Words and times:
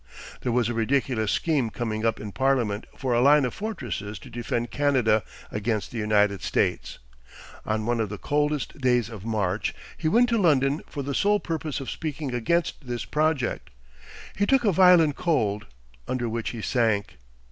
There 0.41 0.51
was 0.51 0.67
a 0.67 0.73
ridiculous 0.73 1.31
scheme 1.31 1.69
coming 1.69 2.03
up 2.07 2.19
in 2.19 2.31
Parliament 2.31 2.87
for 2.97 3.13
a 3.13 3.21
line 3.21 3.45
of 3.45 3.53
fortresses 3.53 4.17
to 4.17 4.31
defend 4.31 4.71
Canada 4.71 5.21
against 5.51 5.91
the 5.91 5.99
United 5.99 6.41
States. 6.41 6.97
On 7.67 7.85
one 7.85 7.99
of 7.99 8.09
the 8.09 8.17
coldest 8.17 8.79
days 8.81 9.09
of 9.09 9.25
March 9.27 9.75
he 9.95 10.07
went 10.07 10.27
to 10.29 10.39
London 10.41 10.81
for 10.87 11.03
the 11.03 11.13
sole 11.13 11.39
purpose 11.39 11.79
of 11.79 11.91
speaking 11.91 12.33
against 12.33 12.87
this 12.87 13.05
project. 13.05 13.69
He 14.35 14.47
took 14.47 14.65
a 14.65 14.71
violent 14.71 15.17
cold, 15.17 15.67
under 16.07 16.27
which 16.27 16.49
he 16.49 16.63
sank. 16.63 17.17